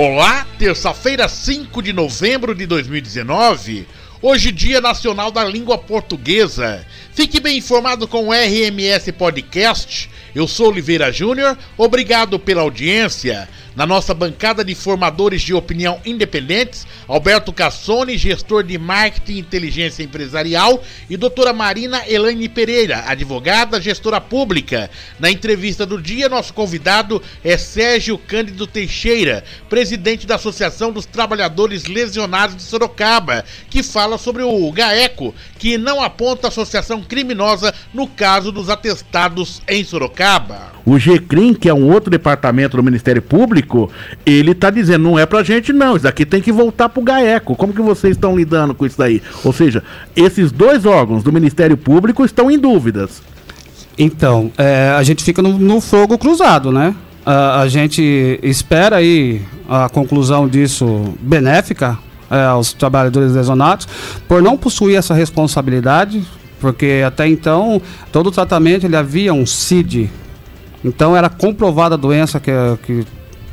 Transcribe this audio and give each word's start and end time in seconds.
Olá, 0.00 0.46
terça-feira, 0.56 1.28
5 1.28 1.82
de 1.82 1.92
novembro 1.92 2.54
de 2.54 2.66
2019. 2.66 3.84
Hoje, 4.22 4.52
Dia 4.52 4.80
Nacional 4.80 5.32
da 5.32 5.44
Língua 5.44 5.76
Portuguesa. 5.76 6.86
Fique 7.12 7.40
bem 7.40 7.58
informado 7.58 8.06
com 8.06 8.28
o 8.28 8.32
RMS 8.32 9.10
Podcast. 9.10 10.08
Eu 10.32 10.46
sou 10.46 10.68
Oliveira 10.68 11.10
Júnior, 11.10 11.58
obrigado 11.76 12.38
pela 12.38 12.62
audiência. 12.62 13.48
Na 13.78 13.86
nossa 13.86 14.12
bancada 14.12 14.64
de 14.64 14.74
formadores 14.74 15.40
de 15.40 15.54
opinião 15.54 16.00
independentes, 16.04 16.84
Alberto 17.06 17.52
Cassone, 17.52 18.18
gestor 18.18 18.64
de 18.64 18.76
marketing 18.76 19.34
e 19.34 19.38
inteligência 19.38 20.02
empresarial, 20.02 20.82
e 21.08 21.16
doutora 21.16 21.52
Marina 21.52 22.02
Elaine 22.08 22.48
Pereira, 22.48 23.04
advogada, 23.06 23.80
gestora 23.80 24.20
pública. 24.20 24.90
Na 25.20 25.30
entrevista 25.30 25.86
do 25.86 26.02
dia, 26.02 26.28
nosso 26.28 26.52
convidado 26.52 27.22
é 27.44 27.56
Sérgio 27.56 28.18
Cândido 28.18 28.66
Teixeira, 28.66 29.44
presidente 29.68 30.26
da 30.26 30.34
Associação 30.34 30.90
dos 30.90 31.06
Trabalhadores 31.06 31.84
Lesionados 31.86 32.56
de 32.56 32.62
Sorocaba, 32.64 33.44
que 33.70 33.84
fala 33.84 34.18
sobre 34.18 34.42
o 34.42 34.72
GAECO, 34.72 35.32
que 35.56 35.78
não 35.78 36.02
aponta 36.02 36.48
associação 36.48 37.00
criminosa 37.00 37.72
no 37.94 38.08
caso 38.08 38.50
dos 38.50 38.68
atestados 38.68 39.62
em 39.68 39.84
Sorocaba. 39.84 40.72
O 40.84 40.98
GCRIM, 40.98 41.52
que 41.52 41.68
é 41.68 41.74
um 41.74 41.92
outro 41.92 42.10
departamento 42.10 42.76
do 42.76 42.82
Ministério 42.82 43.20
Público, 43.20 43.67
ele 44.24 44.52
está 44.52 44.70
dizendo, 44.70 45.02
não 45.02 45.18
é 45.18 45.26
pra 45.26 45.42
gente 45.42 45.72
não, 45.72 45.96
isso 45.96 46.04
daqui 46.04 46.24
tem 46.24 46.40
que 46.40 46.52
voltar 46.52 46.88
pro 46.88 47.02
GAECO. 47.02 47.54
Como 47.56 47.72
que 47.72 47.82
vocês 47.82 48.16
estão 48.16 48.36
lidando 48.36 48.74
com 48.74 48.86
isso 48.86 48.98
daí? 48.98 49.22
Ou 49.44 49.52
seja, 49.52 49.82
esses 50.16 50.50
dois 50.50 50.86
órgãos 50.86 51.22
do 51.22 51.32
Ministério 51.32 51.76
Público 51.76 52.24
estão 52.24 52.50
em 52.50 52.58
dúvidas. 52.58 53.22
Então, 53.98 54.52
é, 54.56 54.94
a 54.96 55.02
gente 55.02 55.24
fica 55.24 55.42
no, 55.42 55.58
no 55.58 55.80
fogo 55.80 56.16
cruzado, 56.16 56.70
né? 56.70 56.94
A, 57.26 57.60
a, 57.60 57.68
gente 57.68 58.38
espera 58.42 58.96
aí 58.96 59.42
a 59.68 59.88
conclusão 59.88 60.48
disso 60.48 61.14
benéfica 61.20 61.98
é, 62.30 62.44
aos 62.44 62.72
trabalhadores 62.72 63.32
lesionados, 63.32 63.88
por 64.28 64.40
não 64.40 64.56
possuir 64.56 64.96
essa 64.96 65.14
responsabilidade, 65.14 66.24
porque 66.60 67.02
até 67.06 67.28
então 67.28 67.82
todo 68.12 68.30
tratamento 68.30 68.86
ele 68.86 68.96
havia 68.96 69.34
um 69.34 69.44
CID, 69.44 70.10
então 70.84 71.16
era 71.16 71.28
comprovada 71.28 71.96
a 71.96 71.98
doença 71.98 72.38
que, 72.38 72.52
que 72.84 73.06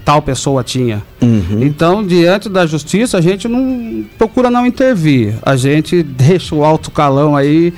tal 0.06 0.22
pessoa 0.22 0.64
tinha. 0.64 1.02
Uhum. 1.20 1.64
Então, 1.64 2.06
diante 2.06 2.48
da 2.48 2.68
justiça, 2.68 3.18
a 3.18 3.22
gente 3.22 3.48
não 3.48 4.06
procura 4.20 4.52
não 4.52 4.66
intervir. 4.66 5.34
A 5.42 5.56
gente 5.56 6.04
deixa 6.04 6.54
o 6.54 6.64
alto 6.64 6.92
calão 6.92 7.36
aí 7.36 7.74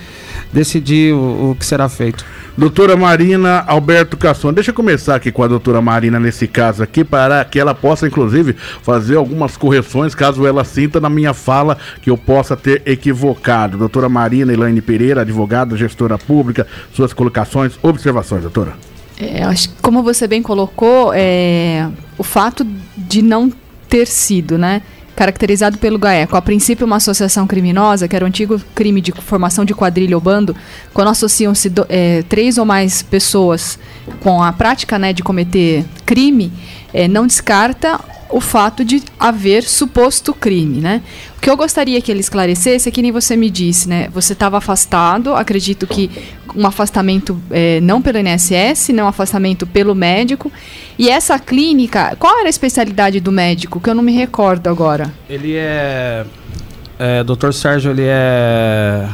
decidir 0.52 1.14
o, 1.14 1.52
o 1.52 1.56
que 1.58 1.66
será 1.66 1.88
feito. 1.88 2.26
Doutora 2.58 2.98
Marina 2.98 3.64
Alberto 3.68 4.18
Casson, 4.18 4.52
deixa 4.52 4.72
eu 4.72 4.76
começar 4.76 5.16
aqui 5.16 5.32
com 5.32 5.44
a 5.44 5.48
doutora 5.48 5.80
Marina 5.80 6.20
nesse 6.20 6.48
caso 6.48 6.82
aqui, 6.82 7.04
para 7.04 7.46
que 7.46 7.60
ela 7.60 7.76
possa, 7.76 8.08
inclusive, 8.08 8.56
fazer 8.82 9.16
algumas 9.16 9.56
correções, 9.56 10.16
caso 10.16 10.46
ela 10.46 10.64
sinta 10.64 11.00
na 11.00 11.08
minha 11.08 11.36
fala 11.36 11.78
que 12.02 12.10
eu 12.10 12.18
possa 12.18 12.58
ter 12.58 12.82
equivocado. 12.84 13.78
Doutora 13.78 14.10
Marina 14.10 14.52
Elaine 14.52 14.82
Pereira, 14.82 15.22
advogada, 15.22 15.78
gestora 15.78 16.18
pública, 16.18 16.66
suas 16.94 17.14
colocações, 17.14 17.74
observações, 17.84 18.42
doutora. 18.42 18.74
É, 19.20 19.44
acho 19.44 19.70
como 19.82 20.04
você 20.04 20.28
bem 20.28 20.42
colocou, 20.42 21.12
é, 21.14 21.90
o 22.18 22.24
fato 22.24 22.66
de 22.96 23.22
não 23.22 23.52
ter 23.90 24.06
sido, 24.06 24.58
né, 24.58 24.82
caracterizado 25.16 25.80
pelo 25.80 25.98
GAECO, 25.98 26.36
a 26.38 26.42
princípio 26.42 26.86
uma 26.86 26.98
associação 26.98 27.48
criminosa, 27.48 28.08
que 28.08 28.16
era 28.16 28.24
o 28.24 28.28
antigo 28.28 28.62
crime 28.76 29.02
de 29.02 29.12
formação 29.12 29.66
de 29.66 29.74
quadrilha 29.74 30.16
ou 30.16 30.22
bando, 30.22 30.56
quando 30.94 31.08
associam-se 31.08 31.72
é, 31.90 32.22
três 32.30 32.60
ou 32.60 32.66
mais 32.66 33.02
pessoas 33.02 33.80
com 34.18 34.42
a 34.42 34.52
prática 34.52 34.98
né, 35.00 35.14
de 35.14 35.24
cometer 35.24 35.86
crime, 36.06 36.52
é, 36.94 37.08
não 37.08 37.28
descarta 37.28 38.00
o 38.30 38.42
fato 38.42 38.84
de 38.84 39.02
haver 39.20 39.64
suposto 39.64 40.34
crime, 40.34 40.82
né? 40.82 41.02
O 41.38 41.40
que 41.40 41.50
eu 41.50 41.56
gostaria 41.56 42.02
que 42.02 42.12
ele 42.12 42.20
esclarecesse 42.20 42.90
é 42.90 42.92
que 42.92 43.02
nem 43.02 43.12
você 43.12 43.36
me 43.38 43.50
disse, 43.50 43.88
né? 43.88 44.10
Você 44.14 44.34
estava 44.34 44.58
afastado, 44.58 45.34
acredito 45.34 45.88
que 45.88 46.12
um 46.56 46.66
afastamento 46.68 47.42
é, 47.50 47.80
não 47.82 48.02
pelo 48.02 48.18
INSS, 48.18 48.90
não 48.90 49.06
um 49.06 49.08
afastamento 49.08 49.66
pelo 49.66 49.96
médico. 49.96 50.52
E 50.98 51.10
essa 51.10 51.40
clínica, 51.40 52.16
qual 52.20 52.38
era 52.40 52.48
a 52.48 52.50
especialidade 52.50 53.20
do 53.20 53.32
médico? 53.32 53.80
Que 53.80 53.90
eu 53.90 53.96
não 53.96 54.04
me 54.04 54.12
recordo 54.12 54.68
agora. 54.68 55.14
Ele 55.30 55.56
é, 55.56 56.26
é 57.00 57.24
Dr. 57.24 57.52
Sérgio, 57.54 57.92
ele 57.92 58.04
é 58.06 59.08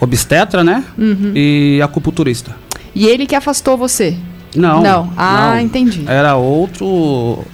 obstetra, 0.00 0.64
né? 0.64 0.84
Uhum. 0.98 1.32
E 1.36 1.80
acupunturista. 1.82 2.56
E 2.94 3.06
ele 3.06 3.26
que 3.26 3.34
afastou 3.34 3.76
você? 3.76 4.16
Não. 4.54 4.82
Não. 4.82 5.12
Ah, 5.16 5.52
não. 5.54 5.60
entendi. 5.60 6.04
Era 6.06 6.36
outro 6.36 7.44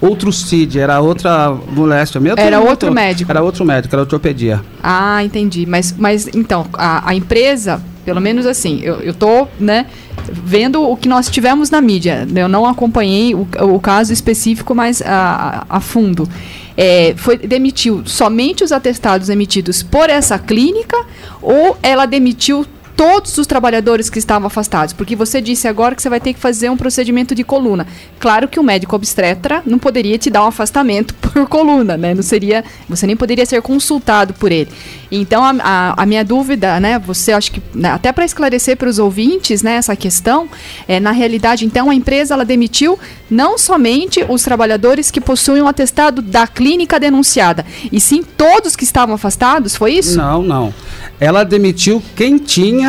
outro 0.00 0.32
CID, 0.32 0.80
era 0.80 1.00
outra 1.00 1.50
moléstia. 1.50 2.20
Meu, 2.20 2.34
era 2.36 2.60
outro 2.60 2.92
médico. 2.92 3.30
Era 3.30 3.42
outro 3.42 3.64
médico, 3.64 3.94
era 3.94 4.02
ortopedia. 4.02 4.60
Ah, 4.82 5.22
entendi. 5.22 5.64
Mas, 5.64 5.94
mas 5.96 6.26
então, 6.34 6.66
a, 6.72 7.10
a 7.10 7.14
empresa, 7.14 7.80
pelo 8.04 8.20
menos 8.20 8.44
assim, 8.44 8.80
eu, 8.82 8.96
eu 8.96 9.14
tô, 9.14 9.46
né, 9.60 9.86
vendo 10.28 10.82
o 10.82 10.96
que 10.96 11.08
nós 11.08 11.30
tivemos 11.30 11.70
na 11.70 11.80
mídia. 11.80 12.26
Eu 12.34 12.48
não 12.48 12.66
acompanhei 12.66 13.34
o, 13.34 13.46
o 13.60 13.78
caso 13.78 14.12
específico 14.12 14.74
mais 14.74 15.00
a, 15.02 15.64
a 15.68 15.80
fundo. 15.80 16.28
É, 16.76 17.14
foi 17.16 17.36
demitiu 17.36 18.02
somente 18.06 18.64
os 18.64 18.72
atestados 18.72 19.28
emitidos 19.28 19.82
por 19.82 20.08
essa 20.08 20.38
clínica 20.38 20.96
ou 21.42 21.76
ela 21.82 22.06
demitiu 22.06 22.66
todos 22.96 23.36
os 23.38 23.46
trabalhadores 23.46 24.08
que 24.08 24.18
estavam 24.18 24.46
afastados, 24.46 24.92
porque 24.92 25.16
você 25.16 25.40
disse 25.40 25.66
agora 25.66 25.94
que 25.94 26.02
você 26.02 26.08
vai 26.08 26.20
ter 26.20 26.32
que 26.32 26.40
fazer 26.40 26.70
um 26.70 26.76
procedimento 26.76 27.34
de 27.34 27.44
coluna. 27.44 27.86
Claro 28.18 28.48
que 28.48 28.60
o 28.60 28.62
médico 28.62 28.94
obstetra 28.94 29.62
não 29.66 29.78
poderia 29.78 30.18
te 30.18 30.30
dar 30.30 30.44
um 30.44 30.48
afastamento 30.48 31.14
por 31.20 31.46
coluna, 31.48 31.96
né? 31.96 32.14
Não 32.14 32.22
seria, 32.22 32.64
você 32.88 33.06
nem 33.06 33.16
poderia 33.16 33.46
ser 33.46 33.60
consultado 33.62 34.34
por 34.34 34.52
ele. 34.52 34.70
Então 35.10 35.42
a, 35.44 35.54
a, 35.62 36.02
a 36.02 36.06
minha 36.06 36.24
dúvida, 36.24 36.78
né? 36.80 36.98
Você 37.00 37.32
acho 37.32 37.52
que 37.52 37.62
né, 37.74 37.90
até 37.90 38.12
para 38.12 38.24
esclarecer 38.24 38.76
para 38.76 38.88
os 38.88 38.98
ouvintes, 38.98 39.62
né? 39.62 39.74
Essa 39.74 39.96
questão, 39.96 40.48
é 40.86 41.00
na 41.00 41.10
realidade, 41.10 41.64
então 41.64 41.90
a 41.90 41.94
empresa 41.94 42.34
ela 42.34 42.44
demitiu 42.44 42.98
não 43.30 43.56
somente 43.56 44.24
os 44.28 44.42
trabalhadores 44.42 45.10
que 45.10 45.20
possuem 45.20 45.62
um 45.62 45.68
atestado 45.68 46.20
da 46.20 46.46
clínica 46.46 47.00
denunciada, 47.00 47.64
e 47.90 48.00
sim 48.00 48.22
todos 48.22 48.76
que 48.76 48.84
estavam 48.84 49.14
afastados, 49.14 49.74
foi 49.74 49.94
isso? 49.94 50.18
Não, 50.18 50.42
não. 50.42 50.74
Ela 51.18 51.44
demitiu 51.44 52.02
quem 52.16 52.36
tinha 52.36 52.81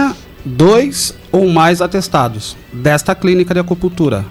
dois 0.45 1.15
ou 1.31 1.49
mais 1.49 1.81
atestados 1.81 2.57
desta 2.71 3.15
clínica 3.15 3.53
de 3.53 3.59
acupuntura. 3.59 4.25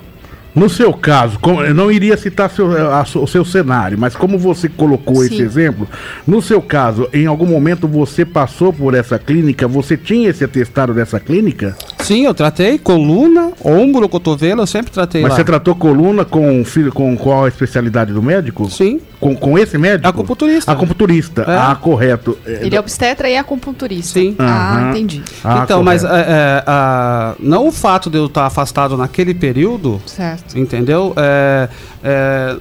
No 0.55 0.69
seu 0.69 0.93
caso, 0.93 1.39
eu 1.67 1.75
não 1.75 1.91
iria 1.91 2.15
citar 2.15 2.51
seu, 2.51 2.71
a, 2.93 3.03
o 3.03 3.27
seu 3.27 3.43
cenário, 3.43 3.99
mas 3.99 4.15
como 4.15 4.39
você 4.39 4.69
colocou 4.69 5.17
Sim. 5.17 5.25
esse 5.25 5.41
exemplo, 5.41 5.89
no 6.27 6.43
seu 6.43 6.61
caso, 6.61 7.09
em 7.11 7.25
algum 7.25 7.47
momento 7.47 7.89
você 7.89 8.23
passou 8.23 8.71
por 8.71 8.93
essa 8.93 9.19
clínica, 9.19 9.67
você 9.67 9.97
tinha 9.97 10.29
esse 10.29 10.45
atestado 10.45 10.93
dessa 10.93 11.19
clínica? 11.19 11.75
Sim, 12.03 12.25
eu 12.25 12.35
tratei 12.35 12.79
coluna, 12.79 13.53
ombro, 13.65 14.09
cotovelo, 14.09 14.63
eu 14.63 14.67
sempre 14.67 14.91
tratei 14.93 15.23
Mas 15.23 15.31
lá. 15.31 15.37
você 15.37 15.45
tratou 15.45 15.75
coluna 15.75 16.25
com, 16.25 16.63
com 16.93 17.17
qual 17.17 17.45
a 17.45 17.49
especialidade 17.49 18.13
do 18.13 18.23
médico? 18.23 18.69
Sim. 18.71 19.01
Com, 19.21 19.37
com 19.37 19.57
esse 19.59 19.79
médico? 19.79 20.09
Acupunturista. 20.09 20.73
Acupunturista, 20.73 21.43
é. 21.43 21.57
ah, 21.57 21.77
correto. 21.81 22.37
Ele 22.45 22.75
é 22.75 22.81
obstetra 22.81 23.29
e 23.31 23.37
acupunturista. 23.37 24.19
Sim. 24.19 24.35
Ah, 24.39 24.89
entendi. 24.91 25.23
Ah, 25.45 25.63
então, 25.63 25.83
correto. 25.83 25.85
mas 25.85 26.05
é, 26.05 26.65
é, 26.67 27.35
não 27.39 27.69
o 27.69 27.73
fato 27.73 28.11
de 28.11 28.19
eu 28.19 28.27
estar 28.27 28.47
afastado 28.47 28.97
naquele 28.97 29.33
período... 29.33 30.03
Certo 30.05 30.33
Certo. 30.43 30.59
Entendeu? 30.59 31.15
É, 31.17 31.69
é, 32.03 32.57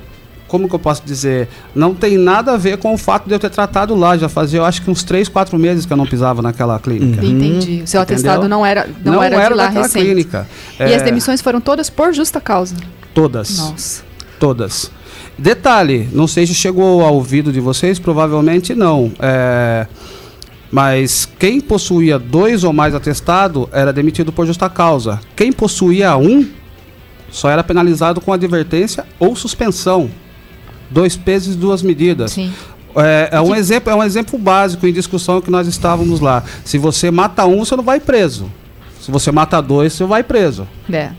como 0.52 0.68
que 0.68 0.76
eu 0.76 0.80
posso 0.80 1.02
dizer? 1.06 1.48
Não 1.74 1.96
tem 1.96 2.18
nada 2.18 2.52
a 2.52 2.58
ver 2.58 2.78
com 2.78 2.94
o 2.94 2.98
fato 2.98 3.26
de 3.26 3.34
eu 3.34 3.40
ter 3.40 3.50
tratado 3.50 3.96
lá. 3.96 4.18
Já 4.18 4.28
fazia, 4.28 4.60
eu 4.60 4.66
acho 4.66 4.82
que 4.82 4.92
uns 4.92 5.02
3, 5.02 5.30
4 5.30 5.58
meses 5.58 5.86
que 5.86 5.94
eu 5.94 5.96
não 5.96 6.06
pisava 6.06 6.42
naquela 6.42 6.78
clínica. 6.78 7.24
Uhum. 7.24 7.32
Entendi. 7.32 7.82
O 7.84 7.88
seu 7.88 8.02
atestado 8.02 8.50
não 8.50 8.66
era, 8.66 8.86
não, 9.02 9.14
não 9.14 9.24
era, 9.24 9.38
era 9.38 9.48
de 9.48 9.54
lá 9.56 9.70
recente. 9.70 10.04
clínica. 10.04 10.46
E 10.78 10.84
é... 10.84 10.96
as 10.96 11.04
demissões 11.04 11.40
foram 11.40 11.62
todas 11.62 11.90
por 11.90 12.14
justa 12.14 12.42
causa? 12.42 12.76
Todas. 13.14 13.58
Nossa. 13.60 14.04
Todas. 14.38 14.92
Detalhe, 15.38 16.10
não 16.12 16.28
sei 16.28 16.46
se 16.46 16.54
chegou 16.54 17.02
ao 17.02 17.16
ouvido 17.16 17.54
de 17.54 17.62
vocês, 17.62 17.97
provavelmente 17.97 18.76
não. 18.76 19.09
É, 19.20 19.88
mas 20.70 21.30
quem 21.40 21.62
possuía 21.62 22.20
dois 22.20 22.66
ou 22.66 22.74
mais 22.74 22.94
atestados 22.94 23.68
era 23.72 23.94
demitido 23.94 24.34
por 24.34 24.46
justa 24.46 24.70
causa. 24.70 25.18
Quem 25.34 25.54
possuía 25.54 26.18
um 26.18 26.46
só 27.32 27.50
era 27.50 27.64
penalizado 27.64 28.20
com 28.20 28.34
advertência 28.34 29.06
ou 29.18 29.34
suspensão. 29.34 30.12
Dois 30.91 31.16
pesos 31.16 31.55
e 31.55 31.58
duas 31.58 31.82
medidas. 31.82 32.32
Sim. 32.32 32.53
É, 32.96 33.29
é, 33.32 33.41
um 33.41 33.55
exemplo, 33.55 33.91
é 33.91 33.96
um 33.96 34.03
exemplo 34.03 34.38
básico 34.38 34.85
em 34.85 34.91
discussão 34.91 35.41
que 35.41 35.49
nós 35.49 35.67
estávamos 35.67 36.20
lá. 36.20 36.43
Se 36.66 36.78
você 36.78 37.09
mata 37.09 37.46
um, 37.46 37.64
você 37.64 37.76
não 37.76 37.84
vai 37.84 37.99
preso. 37.99 38.52
Se 38.99 39.09
você 39.09 39.32
mata 39.32 39.59
dois, 39.61 39.93
você 39.93 40.03
vai 40.03 40.23
preso. 40.23 40.67
É. 40.91 41.11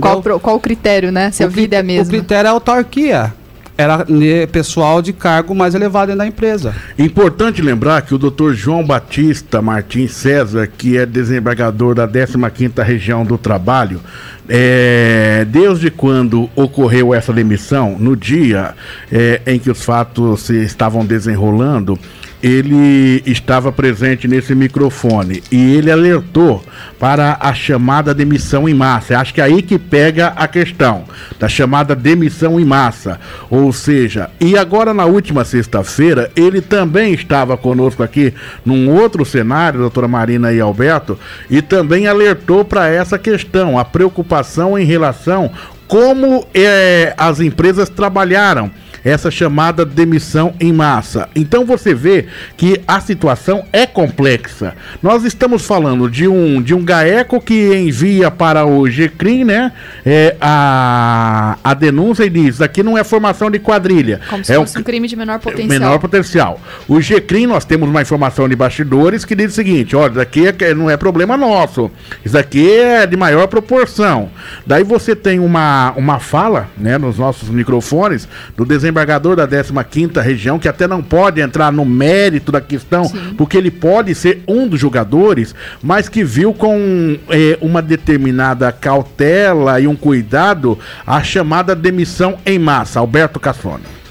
Qual, 0.00 0.22
qual, 0.40 0.56
o 0.56 0.60
critério, 0.60 1.12
né? 1.12 1.30
Se 1.30 1.42
o 1.42 1.46
a 1.46 1.48
vida 1.48 1.76
é 1.76 1.82
mesmo. 1.82 2.06
O 2.06 2.08
critério 2.08 2.48
é 2.48 2.50
a 2.50 2.52
autarquia. 2.52 3.34
Era 3.76 4.06
pessoal 4.52 5.02
de 5.02 5.12
cargo 5.12 5.54
mais 5.54 5.74
elevado 5.74 6.06
dentro 6.06 6.18
da 6.18 6.26
empresa. 6.26 6.74
Importante 6.98 7.60
lembrar 7.60 8.02
que 8.02 8.14
o 8.14 8.18
Dr. 8.18 8.52
João 8.52 8.84
Batista 8.84 9.60
Martins 9.60 10.12
César, 10.12 10.66
que 10.66 10.96
é 10.96 11.04
desembargador 11.04 11.94
da 11.94 12.06
15ª 12.06 12.82
Região 12.82 13.24
do 13.24 13.36
Trabalho, 13.36 14.00
é, 14.48 15.46
desde 15.48 15.90
quando 15.90 16.48
ocorreu 16.54 17.14
essa 17.14 17.32
demissão, 17.32 17.96
no 17.98 18.14
dia 18.14 18.74
é, 19.10 19.40
em 19.46 19.58
que 19.58 19.70
os 19.70 19.82
fatos 19.82 20.42
se 20.42 20.62
estavam 20.62 21.04
desenrolando, 21.04 21.98
ele 22.44 23.22
estava 23.24 23.72
presente 23.72 24.28
nesse 24.28 24.54
microfone 24.54 25.42
e 25.50 25.76
ele 25.76 25.90
alertou 25.90 26.62
para 27.00 27.38
a 27.40 27.54
chamada 27.54 28.12
demissão 28.12 28.68
em 28.68 28.74
massa. 28.74 29.18
Acho 29.18 29.32
que 29.32 29.40
é 29.40 29.44
aí 29.44 29.62
que 29.62 29.78
pega 29.78 30.26
a 30.36 30.46
questão 30.46 31.04
da 31.40 31.48
chamada 31.48 31.96
demissão 31.96 32.60
em 32.60 32.64
massa. 32.66 33.18
Ou 33.48 33.72
seja, 33.72 34.28
e 34.38 34.58
agora 34.58 34.92
na 34.92 35.06
última 35.06 35.42
sexta-feira, 35.42 36.30
ele 36.36 36.60
também 36.60 37.14
estava 37.14 37.56
conosco 37.56 38.02
aqui 38.02 38.34
num 38.62 38.90
outro 38.90 39.24
cenário, 39.24 39.80
doutora 39.80 40.06
Marina 40.06 40.52
e 40.52 40.60
Alberto, 40.60 41.18
e 41.48 41.62
também 41.62 42.06
alertou 42.06 42.62
para 42.62 42.88
essa 42.88 43.18
questão, 43.18 43.78
a 43.78 43.86
preocupação 43.86 44.78
em 44.78 44.84
relação 44.84 45.50
como 45.88 46.46
é, 46.52 47.14
as 47.16 47.40
empresas 47.40 47.88
trabalharam 47.88 48.70
essa 49.04 49.30
chamada 49.30 49.84
demissão 49.84 50.54
em 50.58 50.72
massa. 50.72 51.28
Então 51.36 51.64
você 51.64 51.94
vê 51.94 52.26
que 52.56 52.80
a 52.88 53.00
situação 53.00 53.64
é 53.72 53.86
complexa. 53.86 54.74
Nós 55.02 55.24
estamos 55.24 55.66
falando 55.66 56.10
de 56.10 56.26
um 56.26 56.62
de 56.62 56.74
um 56.74 56.82
GAECO 56.82 57.40
que 57.40 57.74
envia 57.74 58.30
para 58.30 58.64
o 58.64 58.88
GCRIM, 58.88 59.44
né, 59.44 59.72
é, 60.04 60.34
a, 60.40 61.58
a 61.62 61.74
denúncia 61.74 62.24
e 62.24 62.30
diz, 62.30 62.60
aqui 62.60 62.82
não 62.82 62.96
é 62.96 63.04
formação 63.04 63.50
de 63.50 63.58
quadrilha. 63.58 64.20
Como 64.30 64.44
se 64.44 64.52
é 64.52 64.56
fosse 64.56 64.78
um, 64.78 64.80
um 64.80 64.84
crime 64.84 65.06
de 65.06 65.16
menor 65.16 65.38
potencial. 65.38 65.68
Menor 65.68 65.98
potencial. 65.98 66.60
O 66.88 67.00
GCRIM, 67.00 67.46
nós 67.46 67.64
temos 67.64 67.88
uma 67.88 68.00
informação 68.00 68.48
de 68.48 68.56
bastidores 68.56 69.24
que 69.24 69.34
diz 69.34 69.52
o 69.52 69.54
seguinte, 69.54 69.94
olha, 69.94 70.12
isso 70.12 70.20
aqui 70.20 70.46
é, 70.46 70.74
não 70.74 70.88
é 70.88 70.96
problema 70.96 71.36
nosso. 71.36 71.90
Isso 72.24 72.38
aqui 72.38 72.70
é 72.70 73.06
de 73.06 73.16
maior 73.16 73.46
proporção. 73.48 74.30
Daí 74.66 74.82
você 74.82 75.14
tem 75.14 75.38
uma, 75.38 75.92
uma 75.96 76.18
fala, 76.18 76.68
né, 76.76 76.96
nos 76.96 77.18
nossos 77.18 77.50
microfones, 77.50 78.26
do 78.56 78.64
desembargador 78.64 78.93
desembargador 78.94 79.34
da 79.36 79.48
15ª 79.48 80.22
região, 80.22 80.58
que 80.58 80.68
até 80.68 80.86
não 80.86 81.02
pode 81.02 81.40
entrar 81.40 81.72
no 81.72 81.84
mérito 81.84 82.52
da 82.52 82.60
questão, 82.60 83.04
Sim. 83.04 83.34
porque 83.36 83.56
ele 83.56 83.70
pode 83.70 84.14
ser 84.14 84.42
um 84.46 84.68
dos 84.68 84.78
jogadores, 84.78 85.54
mas 85.82 86.08
que 86.08 86.22
viu 86.22 86.54
com 86.54 87.18
é, 87.28 87.58
uma 87.60 87.82
determinada 87.82 88.70
cautela 88.70 89.80
e 89.80 89.88
um 89.88 89.96
cuidado 89.96 90.78
a 91.04 91.22
chamada 91.22 91.74
demissão 91.74 92.38
em 92.46 92.58
massa. 92.58 93.00
Alberto 93.00 93.40
Cassone. 93.40 94.03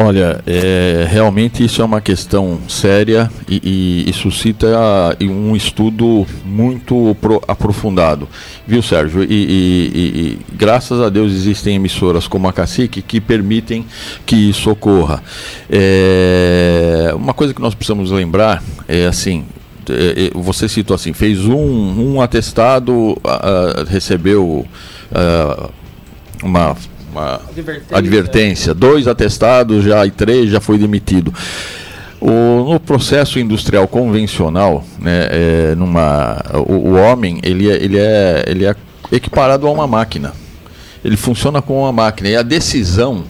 Olha, 0.00 0.40
é, 0.46 1.08
realmente 1.10 1.64
isso 1.64 1.82
é 1.82 1.84
uma 1.84 2.00
questão 2.00 2.60
séria 2.68 3.28
e, 3.48 4.04
e, 4.06 4.08
e 4.08 4.12
suscita 4.12 4.68
um 5.20 5.56
estudo 5.56 6.24
muito 6.44 7.16
pro, 7.20 7.42
aprofundado, 7.48 8.28
viu, 8.64 8.80
Sérgio? 8.80 9.24
E, 9.24 9.26
e, 9.28 10.38
graças 10.54 11.00
a 11.00 11.08
Deus 11.08 11.32
existem 11.32 11.74
emissoras 11.74 12.28
como 12.28 12.46
a 12.46 12.52
Cacique 12.52 13.02
que 13.02 13.20
permitem 13.20 13.84
que 14.24 14.36
isso 14.36 14.70
ocorra. 14.70 15.20
É, 15.68 17.12
uma 17.16 17.34
coisa 17.34 17.52
que 17.52 17.60
nós 17.60 17.74
precisamos 17.74 18.12
lembrar 18.12 18.62
é 18.86 19.04
assim: 19.04 19.46
é, 19.90 20.26
é, 20.26 20.30
você 20.32 20.68
citou 20.68 20.94
assim, 20.94 21.12
fez 21.12 21.44
um, 21.44 22.14
um 22.14 22.20
atestado, 22.22 22.94
uh, 22.94 23.84
recebeu 23.88 24.64
uh, 25.10 25.70
uma 26.40 26.76
uma 27.10 27.40
advertência. 27.48 27.96
advertência. 27.96 28.74
Dois 28.74 29.08
atestados 29.08 29.84
já 29.84 30.04
e 30.06 30.10
três 30.10 30.50
já 30.50 30.60
foi 30.60 30.78
demitido. 30.78 31.32
O, 32.20 32.72
no 32.72 32.80
processo 32.80 33.38
industrial 33.38 33.86
convencional, 33.86 34.84
né, 34.98 35.28
é, 35.30 35.74
numa, 35.76 36.42
o, 36.66 36.72
o, 36.72 36.94
homem 36.94 37.38
ele 37.44 37.70
é, 37.70 37.74
ele, 37.76 37.98
é, 37.98 38.44
ele 38.46 38.64
é 38.66 38.74
equiparado 39.12 39.66
a 39.66 39.70
uma 39.70 39.86
máquina. 39.86 40.32
Ele 41.04 41.16
funciona 41.16 41.62
como 41.62 41.80
uma 41.80 41.92
máquina. 41.92 42.28
E 42.28 42.36
a 42.36 42.42
decisão 42.42 43.24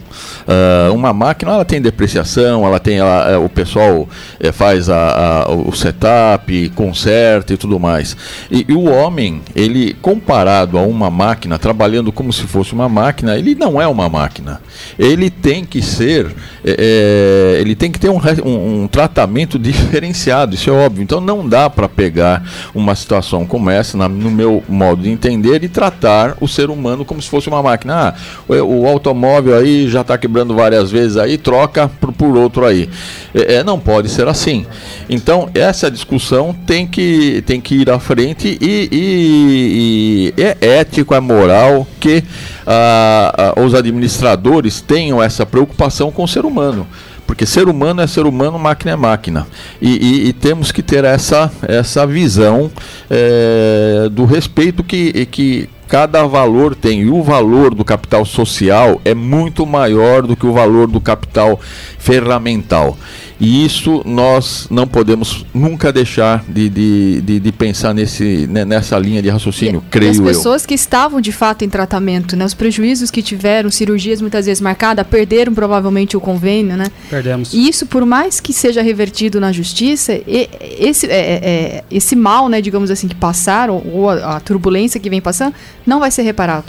Uh, 0.46 0.94
uma 0.94 1.12
máquina 1.12 1.52
ela 1.52 1.64
tem 1.64 1.80
depreciação, 1.80 2.64
ela 2.64 2.78
tem 2.78 2.98
ela, 2.98 3.30
é, 3.30 3.36
o 3.36 3.48
pessoal 3.48 4.08
é, 4.38 4.52
faz 4.52 4.88
a, 4.88 5.44
a, 5.44 5.50
o 5.50 5.72
setup, 5.72 6.70
conserta 6.70 7.52
e 7.52 7.56
tudo 7.56 7.78
mais. 7.78 8.16
E, 8.50 8.64
e, 8.68 8.72
o 8.72 8.84
homem, 8.84 9.42
ele 9.54 9.94
comparado 10.00 10.78
a 10.78 10.82
uma 10.82 11.10
máquina, 11.10 11.58
trabalhando 11.58 12.12
como 12.12 12.32
se 12.32 12.42
fosse 12.42 12.72
uma 12.72 12.88
máquina, 12.88 13.36
ele 13.36 13.54
não 13.54 13.80
é 13.80 13.86
uma 13.86 14.08
máquina. 14.08 14.60
Ele 14.98 15.30
tem 15.30 15.64
que 15.64 15.82
ser, 15.82 16.34
é, 16.64 17.56
é 17.56 17.60
ele 17.60 17.74
tem 17.74 17.90
que 17.90 17.98
ter 17.98 18.10
um, 18.10 18.20
um, 18.44 18.82
um, 18.82 18.88
tratamento 18.88 19.58
diferenciado, 19.58 20.54
isso 20.54 20.70
é 20.70 20.72
óbvio. 20.72 21.02
Então 21.02 21.20
não 21.20 21.48
dá 21.48 21.68
para 21.68 21.88
pegar 21.88 22.42
uma 22.74 22.94
situação 22.94 23.46
como 23.46 23.70
essa, 23.70 23.96
na, 23.96 24.08
no 24.08 24.30
meu 24.30 24.62
modo 24.68 25.02
de 25.02 25.10
entender, 25.10 25.62
e 25.62 25.68
tratar 25.68 26.36
o 26.40 26.48
ser 26.48 26.70
humano 26.70 27.04
como 27.04 27.20
se 27.20 27.28
fosse 27.28 27.48
uma 27.48 27.62
máquina. 27.62 27.88
Ah, 27.88 28.14
o, 28.48 28.82
o 28.82 28.86
automóvel 28.86 29.56
aí 29.56 29.88
já 29.88 30.02
está 30.02 30.14
quebrando 30.28 30.54
várias 30.54 30.90
vezes 30.90 31.16
aí, 31.16 31.38
troca 31.38 31.88
por, 31.88 32.12
por 32.12 32.36
outro 32.36 32.66
aí. 32.66 32.88
É, 33.34 33.54
é, 33.54 33.64
não 33.64 33.80
pode 33.80 34.10
ser 34.10 34.28
assim. 34.28 34.66
Então, 35.08 35.48
essa 35.54 35.90
discussão 35.90 36.54
tem 36.66 36.86
que, 36.86 37.42
tem 37.46 37.60
que 37.60 37.76
ir 37.76 37.90
à 37.90 37.98
frente 37.98 38.58
e, 38.60 38.88
e, 38.92 40.34
e 40.36 40.42
é 40.42 40.56
ético, 40.80 41.14
é 41.14 41.20
moral 41.20 41.86
que 41.98 42.22
ah, 42.66 43.54
ah, 43.56 43.60
os 43.60 43.74
administradores 43.74 44.82
tenham 44.82 45.22
essa 45.22 45.46
preocupação 45.46 46.12
com 46.12 46.24
o 46.24 46.28
ser 46.28 46.44
humano 46.44 46.86
porque 47.28 47.44
ser 47.44 47.68
humano 47.68 48.00
é 48.00 48.06
ser 48.06 48.26
humano, 48.26 48.58
máquina 48.58 48.92
é 48.92 48.96
máquina. 48.96 49.46
E, 49.82 49.90
e, 49.90 50.28
e 50.28 50.32
temos 50.32 50.72
que 50.72 50.82
ter 50.82 51.04
essa, 51.04 51.52
essa 51.62 52.06
visão 52.06 52.70
é, 53.10 54.08
do 54.10 54.24
respeito 54.24 54.82
que, 54.82 55.26
que 55.26 55.68
cada 55.86 56.26
valor 56.26 56.74
tem. 56.74 57.02
E 57.02 57.10
o 57.10 57.22
valor 57.22 57.74
do 57.74 57.84
capital 57.84 58.24
social 58.24 58.98
é 59.04 59.14
muito 59.14 59.66
maior 59.66 60.26
do 60.26 60.34
que 60.34 60.46
o 60.46 60.54
valor 60.54 60.88
do 60.88 61.02
capital 61.02 61.60
ferramental. 61.98 62.96
E 63.40 63.64
isso 63.64 64.02
nós 64.04 64.66
não 64.70 64.86
podemos 64.86 65.46
nunca 65.54 65.92
deixar 65.92 66.44
de, 66.48 66.68
de, 66.68 67.20
de, 67.20 67.40
de 67.40 67.52
pensar 67.52 67.94
nesse, 67.94 68.46
né, 68.48 68.64
nessa 68.64 68.98
linha 68.98 69.22
de 69.22 69.28
raciocínio, 69.28 69.82
e, 69.86 69.90
creio 69.90 70.14
eu. 70.14 70.28
As 70.28 70.36
pessoas 70.36 70.62
eu. 70.62 70.68
que 70.68 70.74
estavam 70.74 71.20
de 71.20 71.30
fato 71.32 71.64
em 71.64 71.68
tratamento, 71.68 72.36
né, 72.36 72.44
os 72.44 72.54
prejuízos 72.54 73.10
que 73.10 73.22
tiveram, 73.22 73.70
cirurgias 73.70 74.20
muitas 74.20 74.46
vezes 74.46 74.60
marcadas, 74.60 75.06
perderam 75.06 75.54
provavelmente 75.54 76.16
o 76.16 76.20
convênio, 76.20 76.76
né? 76.76 76.90
Perdemos. 77.08 77.52
E 77.52 77.68
isso, 77.68 77.86
por 77.86 78.04
mais 78.04 78.40
que 78.40 78.52
seja 78.52 78.82
revertido 78.82 79.40
na 79.40 79.52
justiça, 79.52 80.14
e, 80.14 80.48
esse, 80.78 81.06
é, 81.06 81.10
é, 81.10 81.40
é, 81.42 81.84
esse 81.90 82.16
mal, 82.16 82.48
né, 82.48 82.60
digamos 82.60 82.90
assim, 82.90 83.06
que 83.06 83.14
passaram, 83.14 83.82
ou 83.86 84.10
a, 84.10 84.36
a 84.36 84.40
turbulência 84.40 84.98
que 84.98 85.08
vem 85.08 85.20
passando, 85.20 85.54
não 85.86 86.00
vai 86.00 86.10
ser 86.10 86.22
reparado 86.22 86.66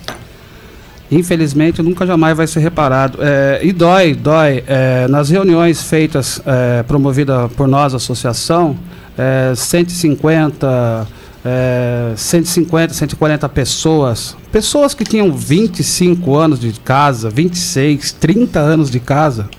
infelizmente 1.12 1.82
nunca 1.82 2.06
jamais 2.06 2.36
vai 2.38 2.48
ser 2.48 2.60
reparado. 2.60 3.20
É, 3.22 3.60
e 3.64 3.72
dói, 3.72 4.14
dói. 4.14 4.64
É, 4.68 5.08
nas 5.08 5.30
reuniões 5.30 5.82
feitas, 5.84 6.42
é, 6.46 6.84
promovida 6.84 7.50
por 7.50 7.68
nós, 7.68 7.94
associação, 7.94 8.78
é, 9.18 9.54
150, 9.56 11.08
é, 11.44 12.14
150, 12.16 12.94
140 12.94 13.50
pessoas, 13.50 14.38
pessoas 14.52 14.94
que 14.94 15.04
tinham 15.04 15.34
25 15.34 16.36
anos 16.36 16.60
de 16.60 16.72
casa, 16.80 17.30
26, 17.30 18.14
30 18.14 18.60
anos 18.60 18.90
de 18.90 19.00
casa, 19.00 19.50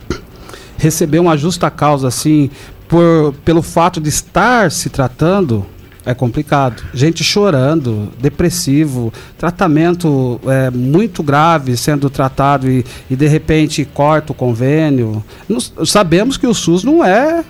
receber 0.76 1.18
uma 1.18 1.36
justa 1.36 1.70
causa 1.70 2.08
assim, 2.08 2.50
por, 2.88 3.34
pelo 3.44 3.62
fato 3.62 4.00
de 4.00 4.08
estar 4.08 4.70
se 4.70 4.88
tratando 4.88 5.66
é 6.04 6.14
complicado. 6.14 6.82
Gente 6.94 7.22
chorando, 7.22 8.10
depressivo, 8.18 9.12
tratamento 9.36 10.40
é, 10.46 10.70
muito 10.70 11.22
grave 11.22 11.76
sendo 11.76 12.08
tratado 12.08 12.70
e, 12.70 12.84
e 13.10 13.16
de 13.16 13.26
repente 13.26 13.84
corta 13.84 14.32
o 14.32 14.34
convênio. 14.34 15.22
Nos, 15.48 15.72
sabemos 15.84 16.36
que 16.36 16.46
o 16.46 16.54
SUS 16.54 16.84
não 16.84 17.04
é 17.04 17.44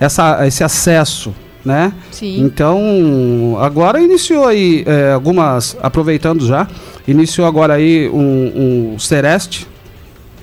essa, 0.00 0.46
esse 0.46 0.64
acesso. 0.64 1.34
Né? 1.64 1.92
Sim. 2.10 2.40
Então, 2.44 3.56
agora 3.60 4.00
iniciou 4.00 4.48
aí 4.48 4.82
é, 4.84 5.12
algumas, 5.12 5.76
aproveitando 5.80 6.44
já, 6.44 6.66
iniciou 7.06 7.46
agora 7.46 7.74
aí 7.74 8.08
um, 8.08 8.94
um 8.94 8.98
Sereste, 8.98 9.68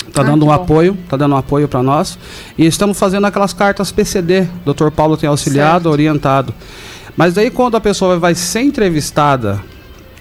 Está 0.09 0.21
ah, 0.21 0.25
dando 0.25 0.43
um 0.43 0.47
bom. 0.47 0.53
apoio, 0.53 0.97
está 1.03 1.15
dando 1.15 1.33
um 1.35 1.37
apoio 1.37 1.67
para 1.67 1.83
nós. 1.83 2.17
E 2.57 2.65
estamos 2.65 2.97
fazendo 2.97 3.25
aquelas 3.25 3.53
cartas 3.53 3.91
PCD. 3.91 4.47
O 4.65 4.73
Dr. 4.73 4.89
Paulo 4.89 5.15
tem 5.15 5.29
auxiliado, 5.29 5.83
certo. 5.83 5.89
orientado. 5.89 6.53
Mas 7.15 7.37
aí 7.37 7.49
quando 7.49 7.75
a 7.75 7.81
pessoa 7.81 8.17
vai 8.17 8.35
ser 8.35 8.61
entrevistada 8.61 9.61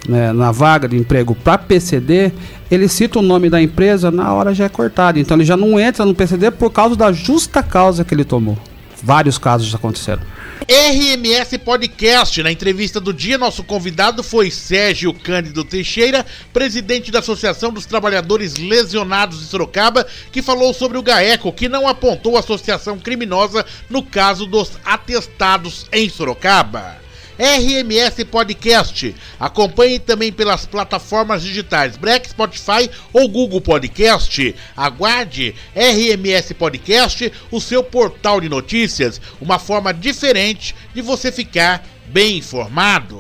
né, 0.09 0.33
na 0.33 0.51
vaga 0.51 0.89
de 0.89 0.97
emprego 0.97 1.35
para 1.35 1.59
PCD, 1.59 2.33
ele 2.71 2.89
cita 2.89 3.19
o 3.19 3.23
nome 3.23 3.51
da 3.51 3.61
empresa, 3.61 4.11
na 4.11 4.33
hora 4.33 4.55
já 4.55 4.65
é 4.65 4.69
cortado. 4.69 5.19
Então 5.19 5.37
ele 5.37 5.45
já 5.45 5.57
não 5.57 5.79
entra 5.79 6.05
no 6.05 6.15
PCD 6.15 6.51
por 6.51 6.71
causa 6.71 6.97
da 6.97 7.13
justa 7.13 7.63
causa 7.63 8.05
que 8.05 8.15
ele 8.15 8.25
tomou. 8.25 8.59
Vários 9.03 9.39
casos 9.39 9.75
aconteceram. 9.75 10.23
RMS 10.69 11.57
Podcast. 11.59 12.43
Na 12.43 12.53
entrevista 12.53 13.01
do 13.01 13.13
dia, 13.13 13.39
nosso 13.39 13.65
convidado 13.65 14.23
foi 14.23 14.51
Sérgio 14.51 15.15
Cândido 15.15 15.65
Teixeira, 15.65 16.27
presidente 16.53 17.11
da 17.11 17.21
Associação 17.21 17.73
dos 17.73 17.87
Trabalhadores 17.87 18.57
Lesionados 18.59 19.39
de 19.39 19.47
Sorocaba, 19.47 20.07
que 20.33 20.43
falou 20.43 20.75
sobre 20.75 20.99
o 20.99 21.03
GAECO, 21.03 21.53
que 21.53 21.69
não 21.69 21.89
apontou 21.89 22.37
associação 22.37 22.99
criminosa 22.99 23.65
no 23.89 24.03
caso 24.03 24.47
dos 24.47 24.73
atestados 24.85 25.87
em 25.93 26.09
Sorocaba. 26.11 27.08
RMS 27.39 28.25
Podcast. 28.25 29.15
Acompanhe 29.39 29.99
também 30.01 30.33
pelas 30.33 30.67
plataformas 30.67 31.43
digitais 31.43 31.97
Black, 31.97 32.29
Spotify 32.29 32.91
ou 33.13 33.29
Google 33.29 33.61
Podcast. 33.61 34.55
Aguarde 34.77 35.55
RMS 35.75 36.53
Podcast, 36.55 37.33
o 37.51 37.61
seu 37.61 37.85
portal 37.85 38.41
de 38.41 38.49
notícias, 38.49 39.21
uma 39.41 39.59
forma 39.59 39.95
diferente 39.95 40.75
de 40.93 41.01
você 41.01 41.31
ficar 41.31 41.87
bem 42.07 42.39
informado. 42.39 43.17